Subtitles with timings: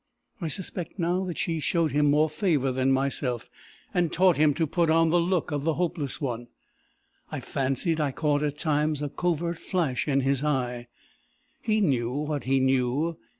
[0.41, 3.51] I suspect now that she showed him more favour than myself,
[3.93, 6.47] and taught him to put on the look of the hopeless one.
[7.31, 10.87] I fancied I caught at times a covert flash in his eye:
[11.61, 13.19] he knew what he knew!